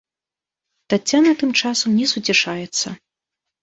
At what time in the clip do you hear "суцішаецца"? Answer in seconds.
2.17-2.87